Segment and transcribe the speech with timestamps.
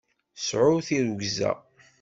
[0.47, 1.51] Sɛu tirrugza!